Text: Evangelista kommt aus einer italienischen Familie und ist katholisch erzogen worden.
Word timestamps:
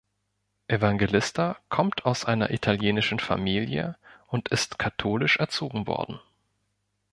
Evangelista 0.67 1.57
kommt 1.69 2.05
aus 2.07 2.25
einer 2.25 2.49
italienischen 2.49 3.19
Familie 3.19 3.97
und 4.25 4.49
ist 4.49 4.79
katholisch 4.79 5.37
erzogen 5.37 5.85
worden. 5.85 6.19